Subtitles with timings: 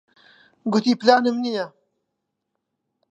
[0.71, 1.65] گوتی پلانم نییە.